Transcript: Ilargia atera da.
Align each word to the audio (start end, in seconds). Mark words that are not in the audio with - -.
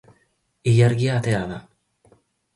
Ilargia 0.71 1.19
atera 1.19 1.43
da. 1.53 1.61